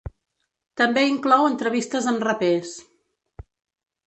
També 0.81 1.03
inclou 1.09 1.45
entrevistes 1.49 2.09
amb 2.13 2.27
rapers. 2.29 2.73